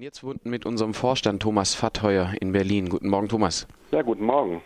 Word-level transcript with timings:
bin 0.00 0.06
jetzt 0.06 0.20
verbunden 0.20 0.48
mit 0.48 0.64
unserem 0.64 0.94
Vorstand 0.94 1.42
Thomas 1.42 1.74
Fattheuer 1.74 2.32
in 2.40 2.52
Berlin. 2.52 2.88
Guten 2.88 3.10
Morgen, 3.10 3.28
Thomas. 3.28 3.66
Ja, 3.90 4.00
guten 4.00 4.24
Morgen. 4.24 4.62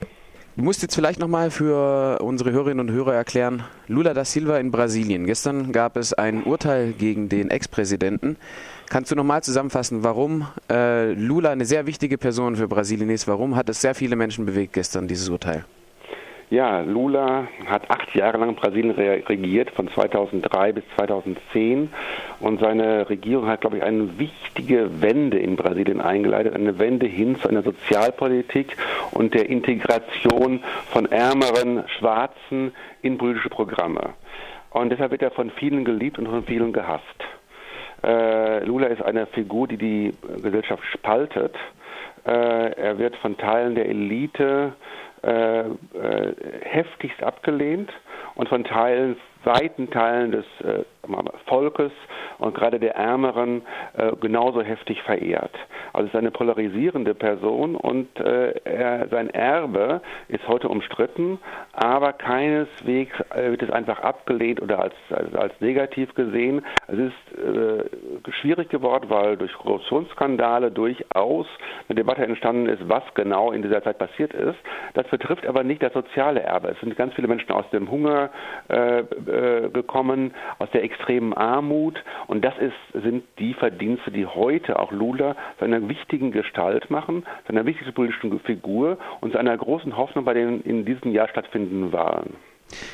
Du 0.56 0.62
musst 0.62 0.80
jetzt 0.82 0.94
vielleicht 0.94 1.18
nochmal 1.18 1.50
für 1.50 2.20
unsere 2.20 2.52
Hörerinnen 2.52 2.88
und 2.88 2.94
Hörer 2.94 3.14
erklären, 3.14 3.64
Lula 3.88 4.14
da 4.14 4.24
Silva 4.24 4.58
in 4.58 4.70
Brasilien. 4.70 5.26
Gestern 5.26 5.72
gab 5.72 5.96
es 5.96 6.12
ein 6.12 6.44
Urteil 6.44 6.92
gegen 6.92 7.28
den 7.28 7.50
Ex-Präsidenten. 7.50 8.36
Kannst 8.88 9.10
du 9.10 9.16
nochmal 9.16 9.42
zusammenfassen, 9.42 10.04
warum 10.04 10.46
äh, 10.70 11.12
Lula 11.14 11.50
eine 11.50 11.64
sehr 11.64 11.88
wichtige 11.88 12.16
Person 12.16 12.54
für 12.54 12.68
Brasilien 12.68 13.10
ist? 13.10 13.26
Warum 13.26 13.56
hat 13.56 13.68
es 13.68 13.80
sehr 13.80 13.96
viele 13.96 14.14
Menschen 14.14 14.46
bewegt 14.46 14.74
gestern, 14.74 15.08
dieses 15.08 15.30
Urteil? 15.30 15.64
Ja, 16.50 16.80
Lula 16.80 17.48
hat 17.66 17.90
acht 17.90 18.14
Jahre 18.14 18.38
lang 18.38 18.54
Brasilien 18.54 18.90
regiert, 18.90 19.70
von 19.70 19.88
2003 19.88 20.72
bis 20.72 20.84
2010. 20.96 21.90
Und 22.40 22.60
seine 22.60 23.08
Regierung 23.08 23.46
hat, 23.46 23.62
glaube 23.62 23.78
ich, 23.78 23.82
eine 23.82 24.18
wichtige 24.18 25.00
Wende 25.00 25.38
in 25.38 25.56
Brasilien 25.56 26.00
eingeleitet, 26.00 26.54
eine 26.54 26.78
Wende 26.78 27.06
hin 27.06 27.36
zu 27.36 27.48
einer 27.48 27.62
Sozialpolitik 27.62 28.76
und 29.12 29.34
der 29.34 29.48
Integration 29.48 30.62
von 30.90 31.06
ärmeren 31.06 31.84
Schwarzen 31.98 32.72
in 33.00 33.16
politische 33.16 33.48
Programme. 33.48 34.10
Und 34.70 34.90
deshalb 34.90 35.12
wird 35.12 35.22
er 35.22 35.30
von 35.30 35.50
vielen 35.50 35.84
geliebt 35.84 36.18
und 36.18 36.26
von 36.26 36.44
vielen 36.44 36.72
gehasst. 36.72 37.04
Äh, 38.04 38.64
Lula 38.64 38.88
ist 38.88 39.02
eine 39.02 39.26
Figur, 39.26 39.66
die 39.66 39.78
die 39.78 40.14
Gesellschaft 40.42 40.82
spaltet. 40.92 41.54
Äh, 42.26 42.30
er 42.30 42.98
wird 42.98 43.16
von 43.16 43.36
Teilen 43.38 43.74
der 43.74 43.88
Elite 43.88 44.74
äh, 45.24 45.60
äh, 45.60 46.34
heftigst 46.62 47.22
abgelehnt 47.22 47.90
und 48.34 48.48
von 48.48 48.64
Teilen, 48.64 49.16
weiten 49.44 49.90
Teilen 49.90 50.32
des 50.32 50.44
äh, 50.60 50.84
Volkes 51.46 51.92
und 52.44 52.54
gerade 52.54 52.78
der 52.78 52.94
Ärmeren 52.94 53.62
äh, 53.96 54.12
genauso 54.20 54.62
heftig 54.62 55.02
verehrt. 55.02 55.54
Also 55.92 56.06
es 56.06 56.14
ist 56.14 56.18
eine 56.18 56.30
polarisierende 56.30 57.14
Person 57.14 57.74
und 57.74 58.08
äh, 58.20 58.52
er, 58.64 59.08
sein 59.08 59.30
Erbe 59.30 60.02
ist 60.28 60.46
heute 60.46 60.68
umstritten, 60.68 61.38
aber 61.72 62.12
keineswegs 62.12 63.14
äh, 63.34 63.50
wird 63.50 63.62
es 63.62 63.70
einfach 63.70 64.00
abgelehnt 64.00 64.60
oder 64.60 64.80
als, 64.80 64.94
als, 65.10 65.34
als 65.34 65.52
negativ 65.60 66.14
gesehen. 66.14 66.64
Es 66.86 66.98
ist 66.98 67.38
äh, 67.38 68.32
schwierig 68.40 68.68
geworden, 68.68 69.06
weil 69.08 69.36
durch 69.36 69.52
Korruptionsskandale 69.54 70.70
durchaus 70.70 71.46
eine 71.88 71.96
Debatte 71.96 72.24
entstanden 72.24 72.68
ist, 72.68 72.88
was 72.88 73.02
genau 73.14 73.52
in 73.52 73.62
dieser 73.62 73.82
Zeit 73.82 73.98
passiert 73.98 74.34
ist. 74.34 74.58
Das 74.92 75.06
betrifft 75.08 75.46
aber 75.46 75.64
nicht 75.64 75.82
das 75.82 75.92
soziale 75.92 76.40
Erbe. 76.40 76.68
Es 76.68 76.80
sind 76.80 76.94
ganz 76.96 77.14
viele 77.14 77.28
Menschen 77.28 77.52
aus 77.52 77.68
dem 77.70 77.90
Hunger 77.90 78.30
äh, 78.68 79.00
äh, 79.00 79.70
gekommen, 79.70 80.34
aus 80.58 80.70
der 80.72 80.84
extremen 80.84 81.32
Armut 81.32 82.02
das 82.40 82.54
ist, 82.58 83.02
sind 83.02 83.24
die 83.38 83.54
Verdienste, 83.54 84.10
die 84.10 84.26
heute 84.26 84.78
auch 84.78 84.92
Lula 84.92 85.36
zu 85.58 85.64
einer 85.64 85.88
wichtigen 85.88 86.32
Gestalt 86.32 86.90
machen, 86.90 87.24
zu 87.46 87.52
einer 87.52 87.66
wichtigen 87.66 87.92
politischen 87.92 88.40
Figur 88.40 88.98
und 89.20 89.32
zu 89.32 89.38
einer 89.38 89.56
großen 89.56 89.96
Hoffnung 89.96 90.24
bei 90.24 90.34
den 90.34 90.60
in 90.62 90.84
diesem 90.84 91.12
Jahr 91.12 91.28
stattfindenden 91.28 91.92
Wahlen. 91.92 92.34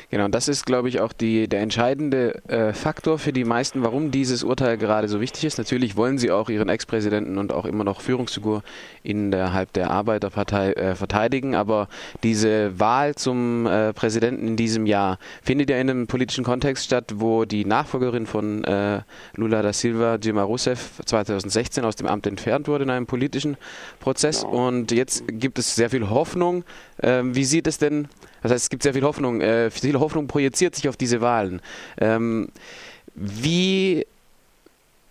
Genau, 0.09 0.27
das 0.27 0.47
ist, 0.47 0.65
glaube 0.65 0.89
ich, 0.89 0.99
auch 0.99 1.13
die, 1.13 1.47
der 1.47 1.61
entscheidende 1.61 2.41
äh, 2.47 2.73
Faktor 2.73 3.17
für 3.17 3.33
die 3.33 3.43
meisten, 3.43 3.83
warum 3.83 4.11
dieses 4.11 4.43
Urteil 4.43 4.77
gerade 4.77 5.07
so 5.07 5.21
wichtig 5.21 5.45
ist. 5.45 5.57
Natürlich 5.57 5.95
wollen 5.95 6.17
sie 6.17 6.31
auch 6.31 6.49
ihren 6.49 6.69
Ex-Präsidenten 6.69 7.37
und 7.37 7.53
auch 7.53 7.65
immer 7.65 7.83
noch 7.83 8.01
Führungsfigur 8.01 8.63
innerhalb 9.03 9.73
der 9.73 9.89
Arbeiterpartei 9.89 10.73
äh, 10.73 10.95
verteidigen, 10.95 11.55
aber 11.55 11.87
diese 12.23 12.79
Wahl 12.79 13.15
zum 13.15 13.65
äh, 13.65 13.93
Präsidenten 13.93 14.47
in 14.47 14.57
diesem 14.57 14.85
Jahr 14.85 15.17
findet 15.41 15.69
ja 15.69 15.77
in 15.77 15.89
einem 15.89 16.07
politischen 16.07 16.43
Kontext 16.43 16.85
statt, 16.85 17.13
wo 17.15 17.45
die 17.45 17.65
Nachfolgerin 17.65 18.25
von 18.25 18.63
äh, 18.63 19.01
Lula 19.35 19.61
da 19.61 19.73
Silva, 19.73 20.17
Dilma 20.17 20.43
Rousseff, 20.43 21.01
2016 21.05 21.85
aus 21.85 21.95
dem 21.95 22.07
Amt 22.07 22.27
entfernt 22.27 22.67
wurde 22.67 22.83
in 22.83 22.89
einem 22.89 23.07
politischen 23.07 23.57
Prozess. 23.99 24.41
Genau. 24.41 24.67
Und 24.67 24.91
jetzt 24.91 25.23
gibt 25.27 25.57
es 25.59 25.75
sehr 25.75 25.89
viel 25.89 26.09
Hoffnung. 26.09 26.63
Ähm, 27.03 27.35
wie 27.35 27.43
sieht 27.43 27.67
es 27.67 27.77
denn 27.77 28.07
das 28.41 28.51
heißt, 28.51 28.63
es 28.63 28.69
gibt 28.69 28.83
sehr 28.83 28.93
viel 28.93 29.03
Hoffnung, 29.03 29.41
äh, 29.41 29.69
viel 29.69 29.99
Hoffnung 29.99 30.27
projiziert 30.27 30.75
sich 30.75 30.89
auf 30.89 30.97
diese 30.97 31.21
Wahlen. 31.21 31.61
Ähm, 31.99 32.49
wie 33.13 34.05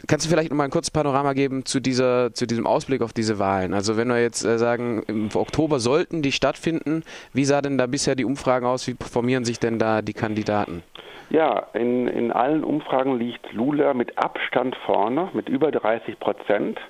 Kannst 0.07 0.25
du 0.25 0.31
vielleicht 0.31 0.51
noch 0.51 0.57
mal 0.57 0.65
ein 0.65 0.71
kurzes 0.71 0.91
Panorama 0.91 1.35
geben 1.35 1.67
zu, 1.67 1.79
dieser, 1.79 2.33
zu 2.33 2.47
diesem 2.47 2.67
Ausblick 2.67 3.03
auf 3.03 3.13
diese 3.13 3.39
Wahlen? 3.39 3.75
Also 3.75 3.99
wenn 3.99 4.09
wir 4.09 4.19
jetzt 4.21 4.45
äh, 4.45 4.57
sagen, 4.57 5.03
im 5.07 5.29
Oktober 5.35 5.79
sollten 5.79 6.23
die 6.23 6.33
stattfinden, 6.33 7.03
wie 7.35 7.45
sah 7.45 7.61
denn 7.61 7.77
da 7.77 7.87
bisher 7.87 8.15
die 8.15 8.25
Umfragen 8.25 8.65
aus? 8.65 8.87
Wie 8.87 8.97
formieren 8.99 9.45
sich 9.45 9.59
denn 9.59 9.79
da 9.79 10.01
die 10.01 10.15
Kandidaten? 10.15 10.83
Ja, 11.29 11.67
in, 11.75 12.09
in 12.09 12.33
allen 12.33 12.65
Umfragen 12.65 13.19
liegt 13.19 13.53
Lula 13.53 13.93
mit 13.93 14.17
Abstand 14.17 14.75
vorne, 14.87 15.29
mit 15.35 15.51
über 15.51 15.71
30 15.71 16.19
Prozent. 16.19 16.81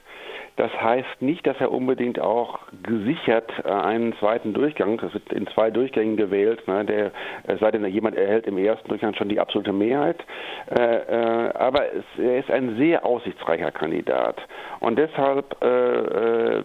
Das 0.57 0.71
heißt 0.81 1.21
nicht, 1.21 1.47
dass 1.47 1.57
er 1.61 1.73
unbedingt 1.73 2.21
auch 2.21 2.59
gesichert 2.83 3.51
äh, 3.65 3.71
einen 3.71 4.15
zweiten 4.19 4.53
Durchgang, 4.53 4.99
das 4.99 5.15
wird 5.15 5.33
in 5.33 5.47
zwei 5.49 5.71
Durchgängen 5.71 6.17
gewählt, 6.17 6.67
ne, 6.69 6.85
der, 6.85 7.13
es 7.45 7.61
sei 7.61 7.71
denn, 7.71 7.85
jemand 7.87 8.17
erhält 8.17 8.47
im 8.47 8.59
ersten 8.59 8.89
Durchgang 8.89 9.15
schon 9.15 9.29
die 9.29 9.41
absolute 9.41 9.73
Mehrheit. 9.73 10.23
Äh, 10.67 10.83
äh, 10.83 11.53
aber 11.55 11.93
es, 11.93 12.05
er 12.19 12.39
ist 12.39 12.51
ein 12.51 12.77
sehr 12.77 13.05
aussichtsreicher 13.05 13.71
Kandidat. 13.71 14.37
Und 14.81 14.99
deshalb 14.99 15.57
äh, 15.63 16.59
äh 16.59 16.65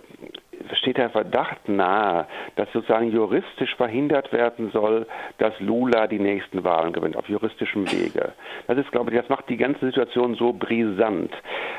steht 0.73 0.97
der 0.97 1.09
Verdacht 1.09 1.67
nahe, 1.67 2.27
dass 2.55 2.71
sozusagen 2.73 3.11
juristisch 3.11 3.75
verhindert 3.75 4.31
werden 4.31 4.71
soll, 4.71 5.07
dass 5.37 5.53
Lula 5.59 6.07
die 6.07 6.19
nächsten 6.19 6.63
Wahlen 6.63 6.93
gewinnt, 6.93 7.17
auf 7.17 7.27
juristischem 7.29 7.91
Wege. 7.91 8.33
Das 8.67 8.77
ist, 8.77 8.91
glaube 8.91 9.11
ich, 9.11 9.17
das 9.17 9.29
macht 9.29 9.49
die 9.49 9.57
ganze 9.57 9.85
Situation 9.85 10.35
so 10.35 10.53
brisant. 10.53 11.31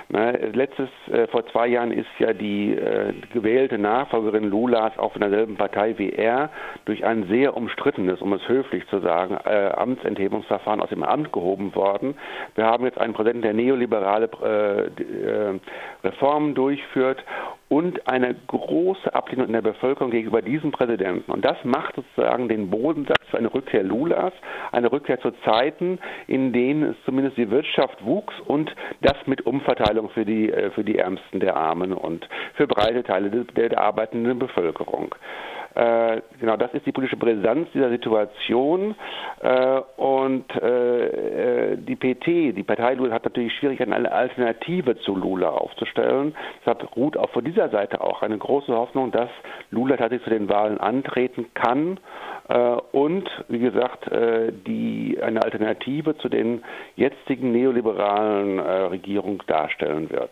Ne, 0.09 0.51
letztes, 0.53 0.89
äh, 1.11 1.27
vor 1.27 1.47
zwei 1.49 1.67
Jahren 1.67 1.91
ist 1.91 2.07
ja 2.19 2.33
die 2.33 2.75
äh, 2.75 3.13
gewählte 3.33 3.77
Nachfolgerin 3.79 4.49
Lulas 4.51 4.97
auch 4.99 5.13
von 5.13 5.21
derselben 5.21 5.57
Partei 5.57 5.99
wie 5.99 6.11
er 6.11 6.51
durch 6.85 7.05
ein 7.05 7.27
sehr 7.29 7.57
umstrittenes, 7.57 8.21
um 8.21 8.33
es 8.33 8.47
höflich 8.49 8.87
zu 8.89 9.01
sagen, 9.01 9.37
äh, 9.45 9.71
Amtsenthebungsverfahren 9.71 10.81
aus 10.81 10.91
dem 10.91 11.03
Amt 11.03 11.33
gehoben 11.33 11.75
worden. 11.75 12.15
Wir 12.55 12.67
haben 12.67 12.85
jetzt 12.85 12.99
einen 12.99 13.15
Präsidenten, 13.15 13.43
der 13.43 13.55
neoliberale 13.55 14.29
äh, 14.43 14.87
äh, 14.87 15.61
Reformen 16.05 16.55
durchführt 16.55 17.25
und 17.69 18.09
eine 18.09 18.35
große 18.47 19.13
Ablehnung 19.15 19.49
in 19.49 19.53
der 19.53 19.63
Bevölkerung 19.63 20.11
gegenüber 20.11 20.41
diesem 20.41 20.71
Präsidenten. 20.71 21.31
Und 21.31 21.45
das 21.45 21.57
macht 21.65 21.97
sozusagen 21.97 22.49
den 22.49 22.71
Bodensatz 22.71 23.23
für 23.31 23.39
eine 23.39 23.53
Rückkehr 23.53 23.83
Lulas, 23.83 24.33
eine 24.71 24.91
Rückkehr 24.93 25.21
zu 25.21 25.33
Zeiten, 25.45 25.99
in 26.29 26.53
denen 26.53 26.91
es 26.91 26.97
zumindest 27.05 27.37
die 27.37 27.51
Wirtschaft 27.51 28.05
wuchs 28.05 28.35
und 28.47 28.75
das 29.01 29.17
mit 29.27 29.45
Umverteilung 29.47 30.11
für 30.11 30.25
die, 30.25 30.53
äh, 30.53 30.71
für 30.71 30.85
die 30.85 30.99
Ärmsten 30.99 31.41
der 31.41 31.57
Armen 31.57 31.93
und 31.93 32.29
für 32.55 32.67
breite 32.67 33.03
Teile 33.03 33.31
der, 33.31 33.69
der 33.69 33.81
arbeitenden 33.81 34.39
Bevölkerung. 34.39 35.15
Äh, 35.77 36.23
genau, 36.41 36.57
das 36.57 36.73
ist 36.73 36.87
die 36.87 36.93
politische 36.93 37.19
Brisanz 37.19 37.69
dieser 37.75 37.91
Situation. 37.91 38.95
Äh, 39.41 39.81
und 39.97 40.47
die 41.77 41.97
PT, 41.97 42.57
die 42.57 42.63
Partei 42.63 42.95
Lula, 42.95 43.15
hat 43.15 43.25
natürlich 43.25 43.53
Schwierigkeiten, 43.55 43.93
eine 43.93 44.13
Alternative 44.13 44.99
zu 44.99 45.17
Lula 45.17 45.49
aufzustellen. 45.49 46.35
Deshalb 46.61 46.97
ruht 46.97 47.17
auch 47.17 47.31
von 47.31 47.45
dieser 47.45 47.69
Seite 47.71 48.01
auch 48.01 48.23
eine 48.23 48.39
große 48.39 48.73
Hoffnung, 48.73 49.11
dass 49.11 49.31
Lula 49.71 49.97
tatsächlich 49.97 50.25
zu 50.25 50.31
den 50.31 50.49
Wahlen 50.49 50.79
antreten 50.79 51.47
kann 51.55 51.99
äh, 52.49 52.77
und, 52.93 53.29
wie 53.49 53.59
gesagt, 53.59 54.07
äh, 54.09 54.53
die 54.67 55.19
eine 55.23 55.43
Alternative 55.43 56.17
zu 56.19 56.29
den 56.29 56.63
jetzigen 56.97 57.53
neoliberalen 57.53 58.61
Regierungen 58.61 59.41
darstellen 59.47 60.11
wird. 60.11 60.31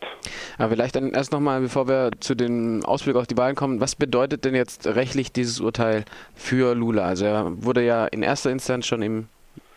Aber 0.58 0.70
vielleicht 0.70 0.96
dann 0.96 1.12
erst 1.12 1.32
nochmal, 1.32 1.60
bevor 1.60 1.88
wir 1.88 2.10
zu 2.20 2.34
den 2.34 2.84
Ausblick 2.84 3.16
auf 3.16 3.26
die 3.26 3.36
Wahlen 3.36 3.54
kommen, 3.54 3.80
was 3.80 3.96
bedeutet 3.96 4.44
denn 4.44 4.54
jetzt 4.54 4.86
rechtlich 4.86 5.32
dieses 5.32 5.60
Urteil 5.60 6.04
für 6.34 6.74
Lula? 6.74 7.04
Also 7.04 7.26
er 7.26 7.64
wurde 7.64 7.84
ja 7.84 8.06
in 8.06 8.22
erster 8.22 8.50
Instanz 8.50 8.86
schon 8.86 9.02
im 9.02 9.28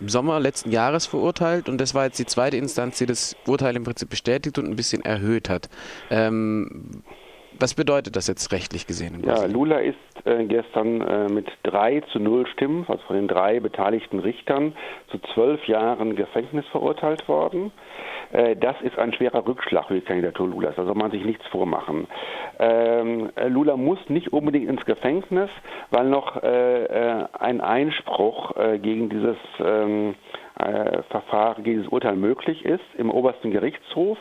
Sommer 0.05 0.39
letzten 0.39 0.71
Jahres 0.71 1.05
verurteilt 1.05 1.69
und 1.69 1.79
das 1.79 1.93
war 1.93 2.05
jetzt 2.05 2.19
die 2.19 2.25
zweite 2.25 2.57
Instanz, 2.57 2.97
die 2.97 3.05
das 3.05 3.35
Urteil 3.45 3.75
im 3.75 3.83
Prinzip 3.83 4.09
bestätigt 4.09 4.57
und 4.57 4.65
ein 4.65 4.75
bisschen 4.75 5.03
erhöht 5.03 5.49
hat. 5.49 5.69
Ähm, 6.09 7.03
was 7.59 7.73
bedeutet 7.73 8.15
das 8.15 8.27
jetzt 8.27 8.51
rechtlich 8.51 8.87
gesehen? 8.87 9.23
Ja, 9.25 9.45
Lula 9.45 9.79
ist 9.79 9.97
äh, 10.25 10.45
gestern 10.45 11.01
äh, 11.01 11.27
mit 11.29 11.47
drei 11.63 12.01
zu 12.11 12.19
null 12.19 12.47
Stimmen, 12.47 12.85
also 12.87 13.01
von 13.07 13.15
den 13.15 13.27
drei 13.27 13.59
beteiligten 13.59 14.19
Richtern, 14.19 14.73
zu 15.09 15.19
zwölf 15.33 15.65
Jahren 15.67 16.15
Gefängnis 16.15 16.65
verurteilt 16.67 17.27
worden. 17.27 17.71
Äh, 18.31 18.55
das 18.55 18.75
ist 18.81 18.97
ein 18.97 19.13
schwerer 19.13 19.45
Rückschlag 19.45 19.87
für 19.87 19.95
die 19.95 20.01
Kandidatur 20.01 20.47
Lulas, 20.47 20.75
da 20.75 20.85
soll 20.85 20.95
man 20.95 21.11
sich 21.11 21.23
nichts 21.23 21.45
vormachen. 21.47 22.07
Ähm, 22.59 23.29
Lula 23.47 23.77
muss 23.77 23.99
nicht 24.09 24.33
unbedingt 24.33 24.69
ins 24.69 24.85
Gefängnis, 24.85 25.49
weil 25.91 26.07
noch 26.09 26.41
äh, 26.43 26.83
äh 26.85 27.25
ein 27.39 27.61
Einspruch 27.61 28.55
äh, 28.57 28.79
gegen 28.79 29.09
dieses 29.09 29.37
ähm, 29.59 30.15
äh, 30.59 31.03
Verfahren, 31.09 31.63
gegen 31.63 31.77
dieses 31.77 31.91
Urteil 31.91 32.15
möglich 32.15 32.65
ist 32.65 32.83
im 32.97 33.11
obersten 33.11 33.51
Gerichtshof 33.51 34.17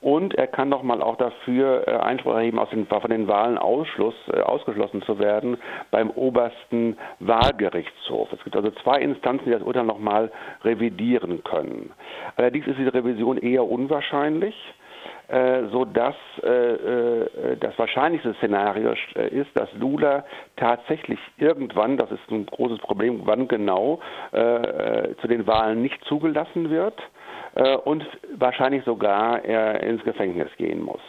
und 0.00 0.34
er 0.34 0.46
kann 0.46 0.70
doch 0.70 0.82
mal 0.82 1.02
auch 1.02 1.16
dafür 1.16 1.86
äh, 1.86 1.92
Einspruch 1.92 2.34
erheben, 2.34 2.58
aus 2.58 2.70
den, 2.70 2.86
von 2.86 3.10
den 3.10 3.28
Wahlen 3.28 3.58
Ausschluss, 3.58 4.14
äh, 4.32 4.40
ausgeschlossen 4.40 5.02
zu 5.02 5.18
werden 5.18 5.56
beim 5.90 6.10
obersten 6.10 6.96
Wahlgerichtshof. 7.20 8.32
Es 8.32 8.42
gibt 8.44 8.56
also 8.56 8.70
zwei 8.82 8.98
Instanzen, 9.00 9.46
die 9.46 9.52
das 9.52 9.62
Urteil 9.62 9.84
nochmal 9.84 10.30
revidieren 10.64 11.42
können. 11.44 11.92
Allerdings 12.36 12.66
ist 12.66 12.78
diese 12.78 12.94
Revision 12.94 13.38
eher 13.38 13.64
unwahrscheinlich. 13.64 14.54
äh, 15.28 15.64
sodass 15.72 16.14
äh, 16.42 16.48
äh, 16.48 17.56
das 17.58 17.76
wahrscheinlichste 17.78 18.34
Szenario 18.34 18.94
ist, 19.30 19.50
dass 19.54 19.72
Lula 19.74 20.24
tatsächlich 20.56 21.18
irgendwann, 21.36 21.96
das 21.96 22.10
ist 22.12 22.30
ein 22.30 22.46
großes 22.46 22.78
Problem, 22.78 23.22
wann 23.24 23.48
genau, 23.48 24.00
äh, 24.32 25.14
zu 25.20 25.26
den 25.26 25.46
Wahlen 25.46 25.82
nicht 25.82 26.02
zugelassen 26.04 26.70
wird 26.70 27.00
und 27.84 28.04
wahrscheinlich 28.34 28.84
sogar 28.84 29.44
ins 29.44 30.04
Gefängnis 30.04 30.48
gehen 30.56 30.82
muss. 30.82 31.00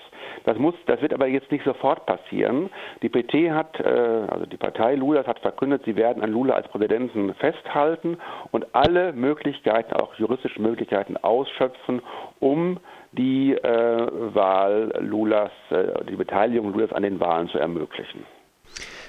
Das, 0.47 0.57
muss, 0.57 0.75
das 0.85 1.01
wird 1.01 1.13
aber 1.13 1.27
jetzt 1.27 1.51
nicht 1.51 1.65
sofort 1.65 2.05
passieren. 2.05 2.69
Die 3.01 3.09
PT 3.09 3.51
hat, 3.51 3.79
äh, 3.81 3.83
also 4.29 4.45
die 4.45 4.55
Partei 4.55 4.95
Lulas 4.95 5.27
hat 5.27 5.39
verkündet, 5.39 5.83
sie 5.83 5.97
werden 5.97 6.23
an 6.23 6.31
Lula 6.31 6.53
als 6.53 6.69
Präsidenten 6.69 7.33
festhalten 7.33 8.17
und 8.51 8.65
alle 8.73 9.11
Möglichkeiten, 9.11 9.93
auch 9.93 10.13
juristische 10.15 10.61
Möglichkeiten 10.61 11.17
ausschöpfen, 11.17 12.01
um 12.39 12.79
die 13.11 13.55
äh, 13.55 14.07
Wahl 14.33 14.93
Lulas, 15.01 15.51
äh, 15.69 16.05
die 16.05 16.15
Beteiligung 16.15 16.71
Lulas 16.71 16.93
an 16.93 17.03
den 17.03 17.19
Wahlen 17.19 17.49
zu 17.49 17.57
ermöglichen. 17.57 18.23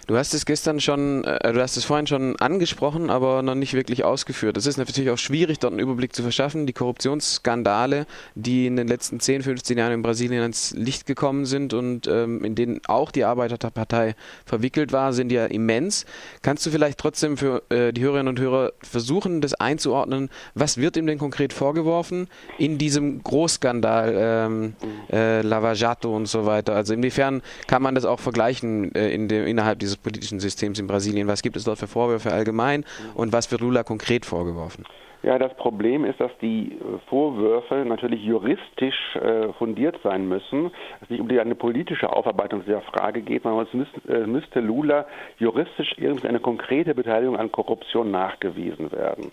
Du 0.08 0.16
hast 0.16 0.32
es 0.32 0.46
gestern 0.46 0.80
schon, 0.80 1.22
äh, 1.24 1.52
du 1.52 1.60
hast 1.60 1.76
es 1.76 1.84
vorhin 1.84 2.06
schon 2.06 2.34
angesprochen, 2.36 3.10
aber 3.10 3.42
noch 3.42 3.54
nicht 3.54 3.74
wirklich 3.74 4.04
ausgeführt. 4.04 4.56
Es 4.56 4.64
ist 4.64 4.78
natürlich 4.78 5.10
auch 5.10 5.18
schwierig, 5.18 5.58
dort 5.58 5.74
einen 5.74 5.80
Überblick 5.80 6.16
zu 6.16 6.22
verschaffen. 6.22 6.64
Die 6.64 6.72
Korruptionsskandale, 6.72 8.06
die 8.34 8.66
in 8.66 8.76
den 8.76 8.88
letzten 8.88 9.20
10, 9.20 9.42
15 9.42 9.76
Jahren 9.76 9.92
in 9.92 10.00
Brasilien 10.00 10.40
ans 10.40 10.72
Licht 10.74 11.04
gekommen 11.04 11.44
sind 11.44 11.74
und 11.74 12.06
ähm, 12.06 12.42
in 12.42 12.54
denen 12.54 12.80
auch 12.86 13.10
die 13.10 13.24
Arbeiterpartei 13.24 14.14
verwickelt 14.46 14.92
war, 14.92 15.12
sind 15.12 15.30
ja 15.30 15.44
immens. 15.44 16.06
Kannst 16.40 16.64
du 16.64 16.70
vielleicht 16.70 16.96
trotzdem 16.96 17.36
für 17.36 17.62
äh, 17.68 17.92
die 17.92 18.00
Hörerinnen 18.00 18.28
und 18.28 18.40
Hörer 18.40 18.72
versuchen, 18.80 19.42
das 19.42 19.52
einzuordnen? 19.52 20.30
Was 20.54 20.78
wird 20.78 20.96
ihm 20.96 21.06
denn 21.06 21.18
konkret 21.18 21.52
vorgeworfen 21.52 22.28
in 22.56 22.78
diesem 22.78 23.22
Großskandal 23.22 24.14
ähm, 24.16 24.74
äh, 25.12 25.42
Lava 25.42 25.74
Jato 25.74 26.16
und 26.16 26.28
so 26.28 26.46
weiter? 26.46 26.74
Also 26.74 26.94
inwiefern 26.94 27.42
kann 27.66 27.82
man 27.82 27.94
das 27.94 28.06
auch 28.06 28.20
vergleichen 28.20 28.94
äh, 28.94 29.10
in 29.10 29.28
dem, 29.28 29.46
innerhalb 29.46 29.80
dieses 29.80 29.97
politischen 30.02 30.40
Systems 30.40 30.78
in 30.78 30.86
Brasilien? 30.86 31.28
Was 31.28 31.42
gibt 31.42 31.56
es 31.56 31.64
dort 31.64 31.78
für 31.78 31.86
Vorwürfe 31.86 32.32
allgemein 32.32 32.84
und 33.14 33.32
was 33.32 33.50
wird 33.50 33.60
Lula 33.60 33.82
konkret 33.82 34.26
vorgeworfen? 34.26 34.84
Ja, 35.22 35.36
das 35.36 35.52
Problem 35.54 36.04
ist, 36.04 36.20
dass 36.20 36.30
die 36.40 36.72
äh, 36.72 36.98
Vorwürfe 37.08 37.84
natürlich 37.84 38.22
juristisch 38.22 39.16
äh, 39.16 39.52
fundiert 39.54 39.98
sein 40.04 40.28
müssen. 40.28 40.70
Es 41.00 41.10
nicht 41.10 41.20
um 41.20 41.28
die, 41.28 41.40
eine 41.40 41.56
politische 41.56 42.12
Aufarbeitung 42.12 42.62
dieser 42.64 42.82
Frage 42.82 43.22
geht, 43.22 43.42
sondern 43.42 43.66
es 43.66 43.74
müsste, 43.74 44.12
äh, 44.12 44.26
müsste 44.26 44.60
Lula 44.60 45.06
juristisch 45.38 45.92
irgendeine 45.98 46.38
konkrete 46.38 46.94
Beteiligung 46.94 47.36
an 47.36 47.50
Korruption 47.50 48.12
nachgewiesen 48.12 48.92
werden. 48.92 49.32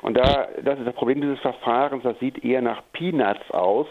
Und 0.00 0.16
da, 0.16 0.48
das 0.64 0.78
ist 0.78 0.86
das 0.86 0.94
Problem 0.94 1.20
dieses 1.20 1.38
Verfahrens, 1.40 2.02
das 2.02 2.18
sieht 2.18 2.42
eher 2.42 2.62
nach 2.62 2.82
Peanuts 2.94 3.50
aus 3.50 3.86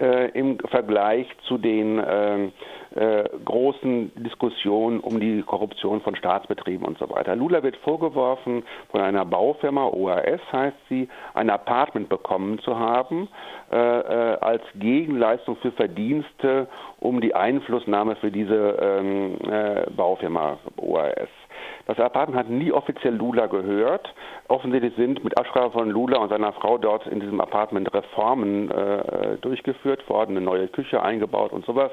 äh, 0.00 0.30
im 0.32 0.58
Vergleich 0.58 1.28
zu 1.46 1.58
den 1.58 2.02
ähm, 2.04 2.52
äh, 2.94 3.24
großen 3.44 4.12
Diskussionen 4.16 5.00
um 5.00 5.20
die 5.20 5.42
Korruption 5.42 6.00
von 6.00 6.16
Staatsbetrieben 6.16 6.86
und 6.86 6.98
so 6.98 7.08
weiter. 7.10 7.36
Lula 7.36 7.62
wird 7.62 7.76
vorgeworfen, 7.78 8.64
von 8.90 9.00
einer 9.00 9.24
Baufirma, 9.24 9.86
OAS 9.86 10.40
heißt 10.52 10.76
sie, 10.88 11.08
ein 11.34 11.50
Apartment 11.50 12.08
bekommen 12.08 12.58
zu 12.60 12.78
haben, 12.78 13.28
äh, 13.70 13.76
äh, 13.76 14.38
als 14.40 14.62
Gegenleistung 14.74 15.56
für 15.56 15.72
Verdienste 15.72 16.68
um 17.00 17.20
die 17.20 17.34
Einflussnahme 17.34 18.16
für 18.16 18.30
diese 18.30 18.78
ähm, 18.80 19.36
äh, 19.50 19.90
Baufirma 19.90 20.58
OAS. 20.76 21.28
Das 21.88 21.98
Apartment 21.98 22.38
hat 22.38 22.50
nie 22.50 22.70
offiziell 22.70 23.14
Lula 23.14 23.46
gehört. 23.46 24.12
Offensichtlich 24.48 24.94
sind 24.96 25.24
mit 25.24 25.38
Absprache 25.38 25.70
von 25.70 25.88
Lula 25.88 26.18
und 26.18 26.28
seiner 26.28 26.52
Frau 26.52 26.76
dort 26.76 27.06
in 27.06 27.18
diesem 27.18 27.40
Apartment 27.40 27.92
Reformen 27.94 28.70
äh, 28.70 29.38
durchgeführt 29.40 30.06
worden, 30.10 30.36
eine 30.36 30.44
neue 30.44 30.68
Küche 30.68 31.02
eingebaut 31.02 31.50
und 31.50 31.64
sowas. 31.64 31.90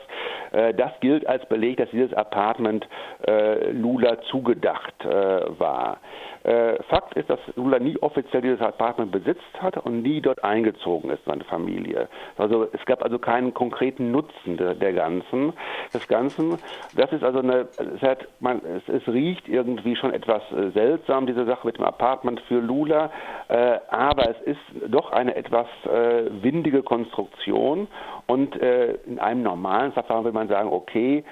Äh, 0.52 0.74
das 0.74 0.92
gilt 1.00 1.26
als 1.28 1.48
Beleg, 1.48 1.78
dass 1.78 1.90
dieses 1.92 2.14
Apartment 2.14 2.86
äh, 3.26 3.72
Lula 3.72 4.20
zugedacht 4.24 5.06
äh, 5.06 5.60
war. 5.60 6.00
Äh, 6.44 6.84
Fakt 6.84 7.16
ist, 7.16 7.30
dass 7.30 7.40
Lula 7.56 7.80
nie 7.80 7.98
offiziell 8.02 8.42
dieses 8.42 8.62
Apartment 8.62 9.14
besitzt 9.14 9.42
hat 9.62 9.78
und 9.78 10.02
nie 10.02 10.20
dort 10.20 10.44
eingezogen 10.44 11.10
ist, 11.10 11.24
seine 11.26 11.46
Familie. 11.46 12.10
Also 12.38 12.68
es 12.74 12.86
gab 12.86 13.02
also 13.02 13.18
keinen 13.18 13.54
konkreten 13.54 14.12
Nutzen 14.12 14.58
der, 14.58 14.76
der 14.76 14.92
Ganzen, 14.92 15.54
des 15.94 16.06
Ganzen. 16.08 16.60
Das 16.96 17.14
ist 17.14 17.24
also 17.24 17.40
eine, 17.40 17.68
es, 17.96 18.02
hat, 18.02 18.28
man, 18.42 18.62
es, 18.66 18.88
es 18.94 19.08
riecht 19.08 19.48
irgendwie 19.48 19.85
schon 19.94 20.14
etwas 20.14 20.42
äh, 20.52 20.72
seltsam, 20.72 21.28
diese 21.28 21.46
Sache 21.46 21.68
mit 21.68 21.78
dem 21.78 21.84
Apartment 21.84 22.42
für 22.48 22.60
Lula, 22.60 23.12
äh, 23.50 23.78
aber 23.90 24.30
es 24.32 24.42
ist 24.42 24.60
doch 24.88 25.12
eine 25.12 25.36
etwas 25.36 25.68
äh, 25.86 26.32
windige 26.42 26.82
Konstruktion 26.82 27.88
und 28.28 28.56
in 28.56 29.20
einem 29.20 29.44
normalen 29.44 29.92
Verfahren 29.92 30.24
würde 30.24 30.34
man 30.34 30.48
sagen, 30.48 30.70
okay, 30.72 31.24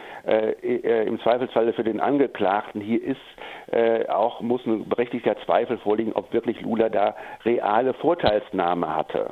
im 0.61 1.19
Zweifelsfalle 1.21 1.73
für 1.73 1.83
den 1.83 1.99
Angeklagten 1.99 2.81
hier 2.81 3.03
ist 3.03 4.09
auch 4.09 4.41
muss 4.41 4.63
ein 4.67 4.87
berechtigter 4.87 5.35
Zweifel 5.45 5.79
vorliegen, 5.79 6.13
ob 6.13 6.31
wirklich 6.33 6.61
Lula 6.61 6.89
da 6.89 7.15
reale 7.45 7.95
Vorteilsnahme 7.95 8.95
hatte. 8.95 9.31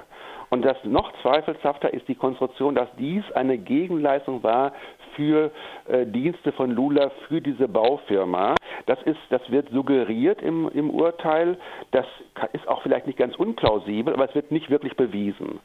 Und 0.53 0.65
das 0.65 0.75
noch 0.83 1.13
zweifelshafter 1.21 1.93
ist 1.93 2.09
die 2.09 2.15
Konstruktion, 2.15 2.75
dass 2.75 2.89
dies 2.99 3.23
eine 3.35 3.57
Gegenleistung 3.57 4.43
war 4.43 4.73
für 5.15 5.51
äh, 5.87 6.05
Dienste 6.05 6.51
von 6.51 6.71
Lula 6.71 7.09
für 7.27 7.39
diese 7.39 7.69
Baufirma. 7.69 8.55
Das 8.85 9.01
ist, 9.03 9.19
das 9.29 9.41
wird 9.49 9.69
suggeriert 9.69 10.41
im, 10.41 10.69
im 10.73 10.89
Urteil. 10.89 11.57
Das 11.91 12.05
ist 12.51 12.67
auch 12.67 12.81
vielleicht 12.81 13.07
nicht 13.07 13.17
ganz 13.17 13.35
unplausibel, 13.35 14.13
aber 14.13 14.27
es 14.27 14.35
wird 14.35 14.51
nicht 14.51 14.69
wirklich 14.69 14.95
bewiesen. 14.97 15.59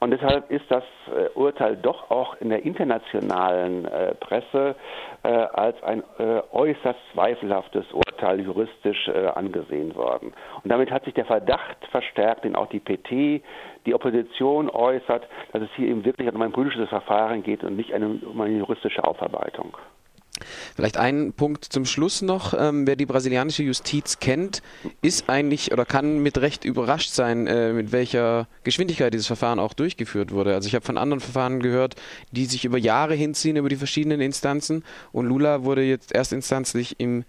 Und 0.00 0.10
deshalb 0.10 0.50
ist 0.50 0.64
das 0.68 0.84
äh, 1.08 1.28
Urteil 1.38 1.76
doch 1.76 2.10
auch 2.10 2.34
in 2.40 2.48
der 2.48 2.64
internationalen 2.64 3.84
äh, 3.84 4.14
Presse 4.16 4.74
äh, 5.22 5.28
als 5.28 5.80
ein 5.82 6.02
äh, 6.18 6.42
äußerst 6.50 6.98
zweifelhaftes 7.12 7.84
Urteil 7.92 8.40
juristisch 8.40 9.08
äh, 9.08 9.26
angesehen 9.28 9.94
worden. 9.94 10.32
Und 10.62 10.70
damit 10.70 10.90
hat 10.90 11.04
sich 11.04 11.14
der 11.14 11.26
Verdacht 11.26 11.76
verstärkt, 11.90 12.44
den 12.44 12.56
auch 12.56 12.68
die 12.68 12.80
PT, 12.80 13.44
die 13.86 13.94
Opposition 13.94 14.70
äußert, 14.70 15.26
dass 15.52 15.62
es 15.62 15.70
hier 15.76 15.88
eben 15.88 16.04
wirklich 16.04 16.32
um 16.32 16.42
ein 16.42 16.52
politisches 16.52 16.88
Verfahren 16.88 17.42
geht 17.42 17.64
und 17.64 17.76
nicht 17.76 17.92
eine, 17.92 18.08
um 18.08 18.40
eine 18.40 18.58
juristische 18.58 19.04
Aufarbeitung. 19.04 19.76
Vielleicht 20.74 20.96
ein 20.96 21.32
Punkt 21.34 21.64
zum 21.64 21.84
Schluss 21.84 22.22
noch. 22.22 22.54
Ähm, 22.58 22.86
wer 22.86 22.96
die 22.96 23.06
brasilianische 23.06 23.62
Justiz 23.62 24.18
kennt, 24.18 24.62
ist 25.02 25.28
eigentlich 25.28 25.72
oder 25.72 25.84
kann 25.84 26.22
mit 26.22 26.38
Recht 26.38 26.64
überrascht 26.64 27.10
sein, 27.10 27.46
äh, 27.46 27.72
mit 27.72 27.92
welcher 27.92 28.48
Geschwindigkeit 28.64 29.12
dieses 29.12 29.26
Verfahren 29.26 29.58
auch 29.58 29.74
durchgeführt 29.74 30.32
wurde. 30.32 30.54
Also 30.54 30.68
ich 30.68 30.74
habe 30.74 30.84
von 30.84 30.98
anderen 30.98 31.20
Verfahren 31.20 31.60
gehört, 31.60 31.96
die 32.30 32.46
sich 32.46 32.64
über 32.64 32.78
Jahre 32.78 33.14
hinziehen, 33.14 33.56
über 33.56 33.68
die 33.68 33.76
verschiedenen 33.76 34.20
Instanzen. 34.20 34.84
Und 35.12 35.26
Lula 35.26 35.64
wurde 35.64 35.82
jetzt 35.82 36.14
erstinstanzlich 36.14 36.98
im 36.98 37.24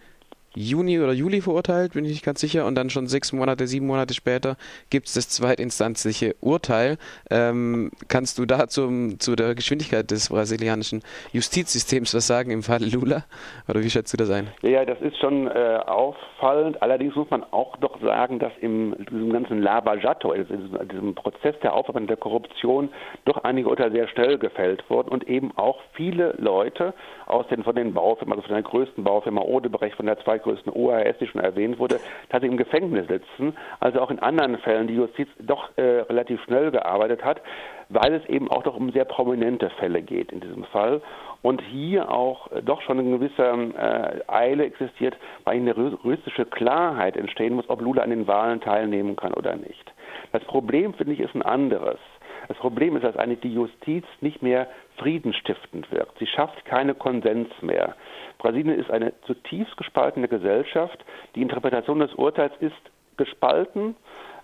Juni 0.56 1.00
oder 1.00 1.14
Juli 1.14 1.42
verurteilt, 1.42 1.94
bin 1.94 2.06
ich 2.06 2.12
nicht 2.12 2.26
ganz 2.26 2.40
sicher. 2.40 2.66
Und 2.66 2.76
dann 2.76 2.90
schon 2.90 3.08
sechs 3.08 3.34
Monate, 3.34 3.68
sieben 3.68 3.88
Monate 3.88 4.14
später 4.14 4.58
gibt 4.90 5.08
es 5.08 5.14
das 5.14 5.30
zweitinstanzliche 5.30 6.36
Urteil. 6.42 6.98
Ähm, 7.30 7.92
kannst 8.08 8.38
du 8.38 8.46
da 8.46 8.68
zum, 8.68 9.20
zu 9.20 9.36
der 9.36 9.56
Geschwindigkeit 9.56 10.12
des 10.12 10.30
brasilianischen 10.30 11.02
Justizsystems 11.32 12.14
was 12.14 12.28
sagen 12.28 12.52
im 12.52 12.64
Fall 12.64 12.84
Lula? 12.84 13.24
Oder 13.68 13.82
wie 13.82 13.90
schätzt 13.90 14.14
du 14.14 14.18
das 14.18 14.30
ein? 14.30 14.50
Ja, 14.62 14.86
das 14.86 15.00
ist 15.02 15.18
schon 15.18 15.48
äh, 15.48 15.80
auffallend. 15.86 16.82
Allerdings 16.82 17.16
muss 17.16 17.30
man 17.30 17.44
auch 17.52 17.78
doch 17.78 18.00
sagen, 18.02 18.40
dass 18.40 18.52
im 18.62 18.96
diesem 19.06 19.32
ganzen 19.32 19.62
Lava 19.62 19.96
Jato, 19.96 20.32
also 20.32 20.54
in 20.54 20.88
diesem 20.90 21.16
Prozess 21.16 21.56
der 21.62 21.74
Aufarbeitung 21.74 22.08
der 22.08 22.18
Korruption, 22.18 22.90
doch 23.26 23.44
einige 23.44 23.70
Urteile 23.70 23.92
sehr 23.92 24.08
schnell 24.08 24.38
gefällt 24.38 24.90
wurden 24.90 25.10
und 25.10 25.28
eben 25.28 25.52
auch 25.58 25.80
viele 25.94 26.36
Leute 26.38 26.94
aus 27.26 27.48
den 27.48 27.64
von 27.64 27.76
den 27.76 27.94
Baufirmen, 27.94 28.34
also 28.34 28.48
von 28.48 28.56
der 28.56 28.64
größten 28.64 29.04
Baufirma 29.04 29.42
Odebrecht, 29.42 29.96
von 29.96 30.06
der 30.06 30.20
zwei 30.20 30.38
zweitgrößten 30.44 30.74
OAS, 30.74 31.18
die 31.20 31.28
schon 31.28 31.42
erwähnt 31.42 31.80
wurde, 31.80 32.00
tatsächlich 32.30 32.52
im 32.52 32.58
Gefängnis 32.58 33.08
sitzen. 33.08 33.56
Also 33.80 34.02
auch 34.02 34.12
in 34.12 34.20
anderen 34.20 34.58
Fällen 34.60 34.88
die 34.88 34.96
Justiz 34.96 35.28
doch 35.40 35.70
äh, 35.78 35.82
relativ 35.82 36.42
schnell 36.44 36.72
gearbeitet 36.72 37.24
hat, 37.24 37.42
weil 37.90 38.14
es 38.14 38.26
eben 38.28 38.50
auch 38.52 38.64
doch 38.64 38.76
um 38.76 38.92
sehr 38.92 39.06
prominente 39.06 39.70
Fälle 39.72 40.02
geht 40.02 40.32
in 40.32 40.42
diesem 40.42 40.66
Fall. 40.66 41.02
Und 41.42 41.62
hier 41.62 42.12
auch 42.12 42.52
äh, 42.52 42.62
doch 42.62 42.82
schon 42.82 43.00
eine 43.00 43.10
gewisse 43.10 43.44
äh, 43.44 44.32
Eile 44.32 44.66
existiert, 44.66 45.16
weil 45.46 45.58
eine 45.58 45.74
juristische 45.74 46.46
Klarheit 46.46 47.18
entstehen 47.18 47.54
muss, 47.56 47.70
ob 47.70 47.82
Lula 47.82 48.04
an 48.04 48.10
den 48.10 48.28
Wahlen 48.28 48.62
teilnehmen 48.62 49.16
kann 49.16 49.34
oder 49.34 49.56
nicht. 49.56 49.94
Das 50.32 50.44
Problem, 50.46 50.94
finde 50.94 51.14
ich, 51.14 51.20
ist 51.20 51.36
ein 51.36 51.44
anderes. 51.44 52.00
Das 52.48 52.58
Problem 52.58 52.96
ist, 52.96 53.04
dass 53.04 53.18
eigentlich 53.18 53.42
die 53.42 53.54
Justiz 53.54 54.06
nicht 54.22 54.42
mehr 54.42 54.68
friedenstiftend 54.98 55.92
wirkt. 55.92 56.18
Sie 56.20 56.28
schafft 56.28 56.66
keine 56.66 56.94
Konsens 56.94 57.50
mehr. 57.62 57.96
Brasilien 58.38 58.78
ist 58.78 58.92
eine 58.92 59.14
zutiefst 59.22 59.78
gespaltene 59.78 60.28
Gesellschaft. 60.28 61.04
Die 61.36 61.42
Interpretation 61.42 62.00
des 62.00 62.14
Urteils 62.16 62.54
ist 62.60 62.74
gespalten. 63.18 63.96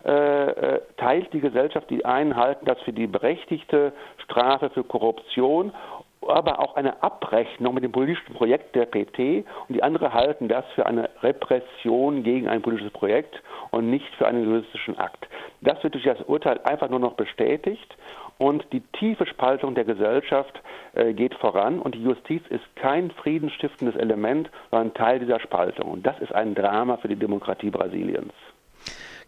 Äh, 0.05 0.11
äh, 0.11 0.81
teilt 0.95 1.33
die 1.33 1.41
Gesellschaft. 1.41 1.89
Die 1.89 2.05
einen 2.05 2.37
halten 2.37 2.65
das 2.65 2.79
für 2.81 2.93
die 2.93 3.07
berechtigte 3.07 3.91
Strafe 4.23 4.69
für 4.69 4.83
Korruption 4.83 5.73
aber 6.27 6.59
auch 6.59 6.75
eine 6.75 7.01
Abrechnung 7.01 7.73
mit 7.73 7.83
dem 7.83 7.91
politischen 7.91 8.33
Projekt 8.33 8.75
der 8.75 8.85
PT 8.85 9.45
und 9.67 9.75
die 9.75 9.83
andere 9.83 10.13
halten 10.13 10.47
das 10.47 10.65
für 10.75 10.85
eine 10.85 11.09
Repression 11.23 12.23
gegen 12.23 12.47
ein 12.47 12.61
politisches 12.61 12.91
Projekt 12.91 13.41
und 13.71 13.89
nicht 13.89 14.13
für 14.15 14.27
einen 14.27 14.43
juristischen 14.43 14.97
Akt. 14.97 15.27
Das 15.61 15.83
wird 15.83 15.93
durch 15.93 16.05
das 16.05 16.21
Urteil 16.21 16.59
einfach 16.63 16.89
nur 16.89 16.99
noch 16.99 17.13
bestätigt 17.13 17.97
und 18.37 18.65
die 18.71 18.79
tiefe 18.79 19.25
Spaltung 19.25 19.75
der 19.75 19.83
Gesellschaft 19.83 20.61
äh, 20.93 21.13
geht 21.13 21.35
voran 21.35 21.79
und 21.79 21.95
die 21.95 22.03
Justiz 22.03 22.41
ist 22.49 22.63
kein 22.77 23.11
friedensstiftendes 23.11 23.95
Element, 23.97 24.49
sondern 24.71 24.93
Teil 24.93 25.19
dieser 25.19 25.41
Spaltung. 25.41 25.91
Und 25.91 26.07
das 26.07 26.17
ist 26.19 26.33
ein 26.33 26.55
Drama 26.55 26.97
für 26.97 27.09
die 27.09 27.17
Demokratie 27.17 27.69
Brasiliens. 27.69 28.33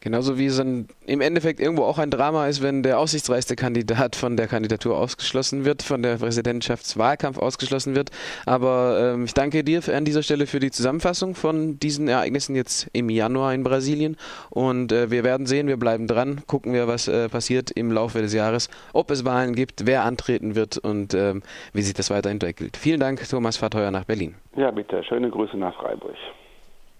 Genauso 0.01 0.39
wie 0.39 0.47
es 0.47 0.59
ein, 0.59 0.87
im 1.05 1.21
Endeffekt 1.21 1.59
irgendwo 1.59 1.83
auch 1.83 1.99
ein 1.99 2.09
Drama 2.09 2.47
ist, 2.47 2.63
wenn 2.63 2.81
der 2.81 2.97
aussichtsreichste 2.97 3.55
Kandidat 3.55 4.15
von 4.15 4.35
der 4.35 4.47
Kandidatur 4.47 4.97
ausgeschlossen 4.97 5.63
wird, 5.63 5.83
von 5.83 6.01
der 6.01 6.17
Präsidentschaftswahlkampf 6.17 7.37
ausgeschlossen 7.37 7.95
wird. 7.95 8.09
Aber 8.47 9.13
ähm, 9.13 9.25
ich 9.25 9.35
danke 9.35 9.63
dir 9.63 9.81
an 9.95 10.03
dieser 10.03 10.23
Stelle 10.23 10.47
für 10.47 10.59
die 10.59 10.71
Zusammenfassung 10.71 11.35
von 11.35 11.77
diesen 11.77 12.07
Ereignissen 12.07 12.55
jetzt 12.55 12.89
im 12.93 13.11
Januar 13.11 13.53
in 13.53 13.63
Brasilien. 13.63 14.17
Und 14.49 14.91
äh, 14.91 15.11
wir 15.11 15.23
werden 15.23 15.45
sehen, 15.45 15.67
wir 15.67 15.77
bleiben 15.77 16.07
dran, 16.07 16.41
gucken 16.47 16.73
wir, 16.73 16.87
was 16.87 17.07
äh, 17.07 17.29
passiert 17.29 17.69
im 17.69 17.91
Laufe 17.91 18.23
des 18.23 18.33
Jahres, 18.33 18.69
ob 18.93 19.11
es 19.11 19.23
Wahlen 19.23 19.53
gibt, 19.53 19.85
wer 19.85 20.03
antreten 20.03 20.55
wird 20.55 20.79
und 20.79 21.13
ähm, 21.13 21.43
wie 21.73 21.83
sich 21.83 21.93
das 21.93 22.09
weiterentwickelt. 22.09 22.75
Vielen 22.75 22.99
Dank, 22.99 23.21
Thomas 23.29 23.57
Fahrteuer 23.57 23.91
nach 23.91 24.05
Berlin. 24.05 24.33
Ja, 24.55 24.71
bitte. 24.71 25.03
Schöne 25.03 25.29
Grüße 25.29 25.57
nach 25.57 25.75
Freiburg. 25.75 26.15